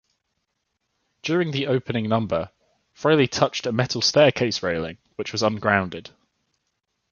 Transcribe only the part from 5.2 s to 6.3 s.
was ungrounded.